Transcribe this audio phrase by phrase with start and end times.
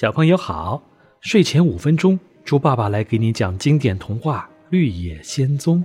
[0.00, 0.80] 小朋友好，
[1.20, 5.78] 睡前五分钟，猪爸爸来给你讲经典童话《绿野仙踪》。《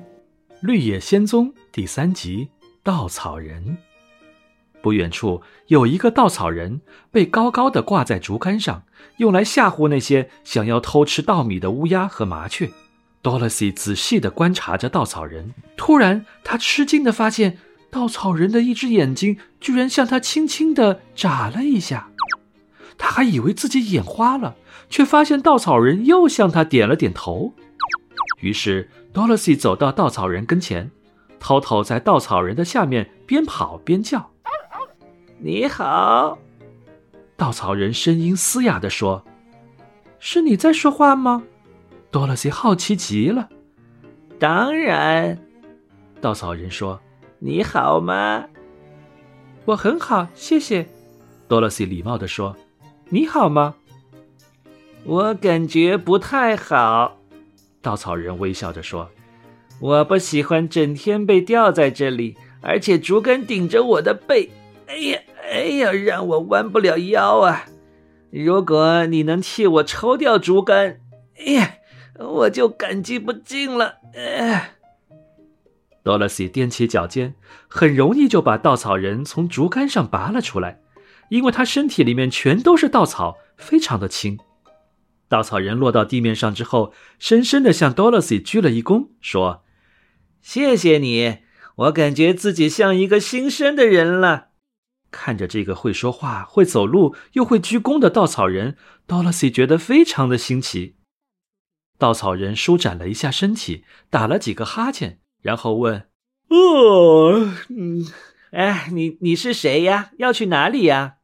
[0.61, 2.47] 绿野仙踪》第三集：
[2.83, 3.75] 稻草人。
[4.83, 6.79] 不远处有一个稻草人，
[7.09, 8.83] 被高高的挂在竹竿上，
[9.17, 12.69] 用来吓唬那些想要偷吃稻米的乌鸦和麻雀。
[13.23, 17.57] Dorothy 仔细地观察着稻草人，突然，他吃惊地发现，
[17.89, 22.11] 稻草人的一只眼睛居然向他轻轻地眨了一下。
[23.03, 24.55] 他还以为自己眼花了，
[24.89, 27.53] 却发现稻草人又向他点了点头。
[28.39, 30.89] 于是，Dorothy 走到稻草人跟前，
[31.37, 34.31] 偷偷在稻草人的下面边跑边叫
[35.37, 36.37] ：“你好。”
[37.35, 39.25] 稻草人声音嘶哑地说
[40.17, 41.43] ：“是你在说话吗
[42.09, 43.49] ？”Dorothy 好奇极了。
[44.39, 45.37] “当然。”
[46.21, 47.01] 稻草人说
[47.39, 48.45] ，“你好吗
[49.67, 50.87] ？”“我很好，谢谢。
[51.49, 52.55] ”Dorothy 礼貌地说。
[53.13, 53.75] 你好吗？
[55.03, 57.19] 我感觉不太好。
[57.79, 59.07] 稻草人微笑着说
[59.79, 64.49] ：“我不喜欢整天被吊在这里，而且竹竿顶着我的背。
[64.87, 67.65] 哎呀，哎呀，让我弯不了腰啊！
[68.31, 70.99] 如果你能替我抽掉竹竿，
[71.37, 71.75] 哎呀，
[72.17, 74.71] 我就感激不尽了。”哎，
[76.01, 77.35] 多萝西踮起脚尖，
[77.67, 80.79] 很容易就把稻草人从竹竿上拔了出来。
[81.33, 84.37] 因为他身体里面全都是稻草，非常的轻。
[85.27, 89.63] 稻草人落到地面上之后，深深的向 Dorothy 鞠了一躬，说
[90.43, 91.39] ：“谢谢你，
[91.77, 94.49] 我感觉自己像一个新生的人了。”
[95.09, 100.97] 看着这个会说话、会走路又会鞠躬的稻草人，Dorothy 觉得非常的新奇。
[101.97, 106.09] 稻草人舒展了一下身体，打了几个哈欠，然后问
[106.49, 108.05] ：“哦，嗯，
[108.51, 110.11] 哎，你你是谁呀？
[110.19, 111.15] 要去哪里呀？”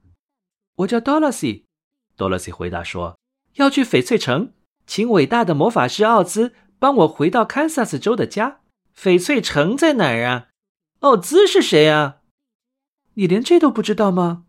[0.79, 3.19] 我叫 Dorothy，Dorothy 回答说
[3.55, 4.53] ：“要去翡翠城，
[4.85, 8.61] 请伟大的魔法师奥兹帮我回到堪萨斯州的家。
[8.95, 10.47] 翡翠城在哪儿啊？
[10.99, 12.21] 奥兹是谁啊？
[13.15, 14.45] 你连这都不知道吗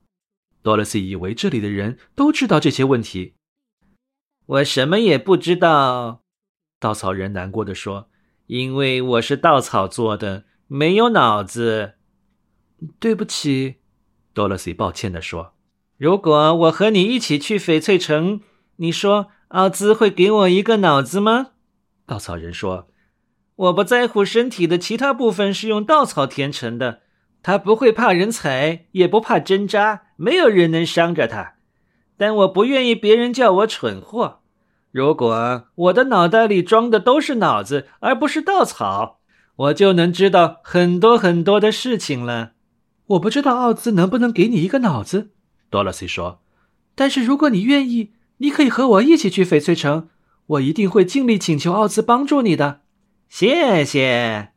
[0.62, 3.34] ？”Dorothy 以为这里的人都知道这些问题。
[4.46, 6.22] 我什么也不知道，
[6.78, 8.08] 稻草人难过的说
[8.46, 11.94] ：“因为我是稻草做的，没有脑子。”
[13.00, 13.80] 对不起
[14.32, 15.54] ，Dorothy 抱歉的说。
[16.00, 18.40] 如果我和你一起去翡翠城，
[18.76, 21.48] 你说奥兹会给我一个脑子吗？
[22.06, 22.88] 稻草人说
[23.54, 27.00] ：“我不在乎身体的其他部分是用稻草填成的，
[27.42, 31.56] 他不会怕人踩，也不怕针扎，没有人能伤着他。
[32.16, 34.40] 但我不愿意别人叫我蠢货。
[34.90, 39.20] 如果我的脑袋里装的都是脑子，而不是稻草，
[39.54, 42.52] 我就能知道很多很多的事情了。
[43.08, 45.32] 我不知道奥兹能不能给你一个脑子。”
[45.70, 46.42] 多萝西说
[46.94, 50.10] ：“但是如果你愿意，你可以和我一起去翡翠城。
[50.46, 52.82] 我一定会尽力请求奥兹帮助你的。”
[53.30, 54.48] 谢谢。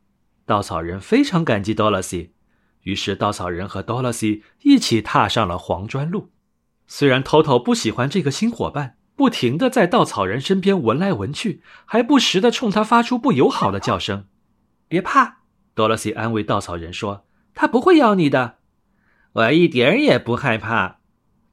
[0.46, 2.34] 稻草人非常感激多萝西，
[2.82, 6.32] 于是稻草人和多萝西一起踏上了黄砖路。
[6.88, 14.26] 虽然头头不喜欢这个新伙伴，不停的在稻草人身边闻来闻去，还不时的冲他发出不友好的叫声。
[14.88, 15.38] 别怕，
[15.76, 18.58] 多萝西安慰稻草人说：“他不会咬你的。”
[19.34, 21.00] 我一点儿也不害怕。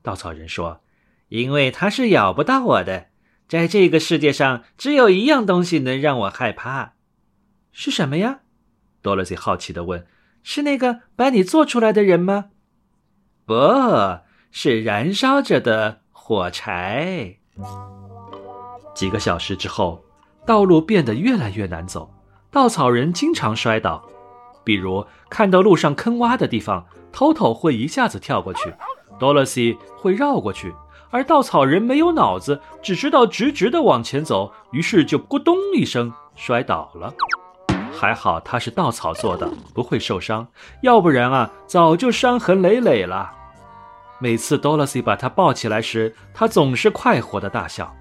[0.02, 0.80] 稻草人说
[1.28, 3.08] ：“因为他是咬不到我的。
[3.48, 6.92] 在这个世界上，只有一样东西能让我害怕，
[7.72, 8.40] 是什么呀？”
[9.02, 10.06] 多萝西好奇地问
[10.42, 12.50] ：“是那个把你做出来的人吗
[13.44, 13.54] ？”“不
[14.50, 17.36] 是，燃烧着的火柴。”
[18.94, 20.04] 几个小时之后，
[20.46, 22.14] 道路变得越来越难走，
[22.50, 24.08] 稻草人经常摔倒，
[24.64, 28.72] 比如看到路上坑洼的地方，偷偷会一下子跳过去。
[29.20, 30.75] Dorothy 会绕过去，
[31.10, 37.12] 而稻草人没有脑子，只知道直直的往前走，于是就咕咚一声摔倒了。
[37.92, 40.48] 还好他是稻草做的，不会受伤，
[40.82, 43.30] 要不然啊，早就伤痕累累了。
[44.19, 47.94] 每次 Dorothy 把他抱起来时，他总是快活的大笑。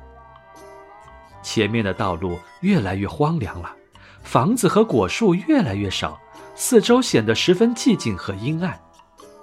[1.41, 3.73] 前面的道路越来越荒凉了，
[4.21, 6.19] 房子和果树越来越少，
[6.55, 8.79] 四周显得十分寂静和阴暗。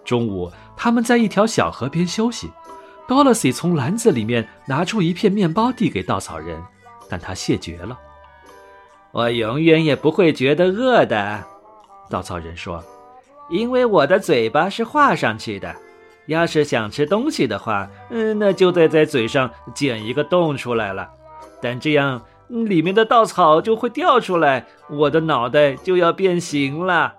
[0.06, 2.50] 中午，他们在一条小河边休息。
[3.06, 6.62] Dorothy 从篮子里面拿出一片面包递给稻草人，
[7.10, 7.98] 但他谢绝了。
[9.12, 11.44] 我永远也不会觉得饿的，
[12.08, 12.82] 稻草人说，
[13.48, 15.74] 因为我的嘴巴是画上去的。
[16.26, 21.08] 要是想吃东西的话，嗯，那就得在嘴上剪一个洞出来了。
[21.62, 27.14] 但这样，里面的稻草就会掉出来，我的脑袋就要变形了。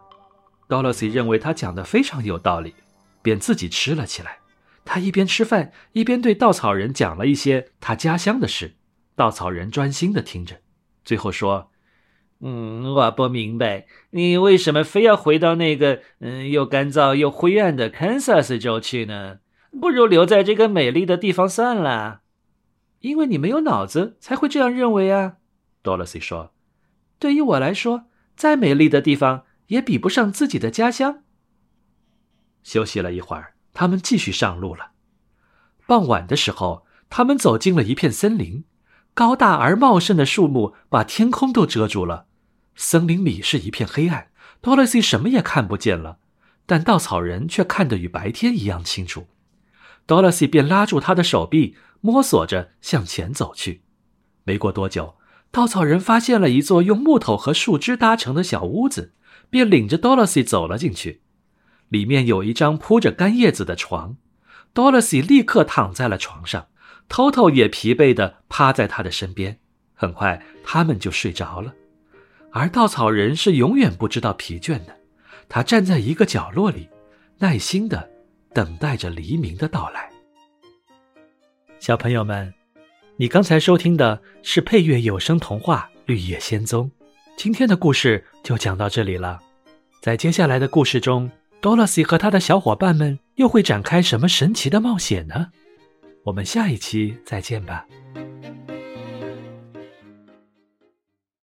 [0.67, 2.75] Dorothy 认为他讲的非常有道理，
[3.21, 4.39] 便自己吃了起来。
[4.83, 8.75] 他一边吃饭，一边对稻草人讲了一些他家乡的事。
[9.15, 10.57] 稻草人专心的听着，
[11.03, 11.71] 最后说
[12.39, 19.39] ：“嗯，我不明白，你为什么非要回到那个嗯又干燥又灰暗的堪萨斯州去呢？
[19.81, 22.21] 不如留在这个美丽的地方算了。
[22.99, 25.37] 因为你没有脑子，才会这样认为啊。”
[25.81, 26.53] 多萝西说
[27.17, 28.05] ：“对于我来说，
[28.35, 31.23] 再美丽的地方也比不上自己的家乡。”
[32.63, 34.91] 休息了一会儿，他们继续上路了。
[35.85, 38.65] 傍晚的时候，他们走进了一片森林。
[39.13, 42.27] 高大而茂盛的树木把天空都遮住了，
[42.75, 44.29] 森林里是一片黑暗
[44.61, 46.19] ，Dorothy 什么也看不见了，
[46.67, 49.27] 但稻草人却看得与白天一样清楚。
[50.05, 53.81] Dorothy 便拉住他的手臂，摸索着向前走去。
[54.43, 55.15] 没过多久，
[55.49, 59.15] 稻草人发现了一座用木头和树枝搭成的小屋子，
[59.49, 61.21] 便领着 Dorothy 走了进去。
[61.89, 64.17] 里面有一张铺着干叶子的床
[64.73, 66.67] ，Dorothy 立刻躺在了床上。
[67.09, 69.59] ，Toto 也疲惫地趴在他的身边，
[69.93, 71.73] 很快他们就睡着了。
[72.51, 74.97] 而稻草人是永远不知道疲倦的，
[75.47, 76.89] 他站在一个角落里，
[77.37, 78.09] 耐心地
[78.53, 80.11] 等待着黎明的到来。
[81.79, 82.53] 小朋友们，
[83.15, 86.91] 你刚才收听的是配乐有声童话《绿野仙踪》，
[87.37, 89.39] 今天的故事就讲到这里了。
[90.01, 91.29] 在接下来的故事中
[91.61, 95.49] ，Dorothy 和他的小伙伴们又会展开什么神奇的冒险呢？
[96.23, 97.85] 我们下一期再见吧。